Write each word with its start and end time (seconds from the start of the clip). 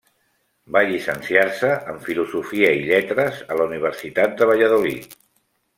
Va 0.75 0.81
llicenciar-se 0.91 1.69
en 1.93 2.01
Filosofia 2.07 2.73
i 2.81 2.83
Lletres 2.89 3.47
a 3.53 3.61
la 3.61 3.69
Universitat 3.71 4.37
de 4.43 4.51
Valladolid. 4.55 5.17